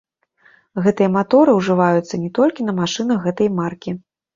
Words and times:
Гэтыя 0.85 1.11
маторы 1.19 1.55
ўжываюцца 1.59 2.23
не 2.25 2.35
толькі 2.41 2.61
на 2.69 2.79
машынах 2.83 3.17
гэтай 3.31 3.57
маркі. 3.65 4.01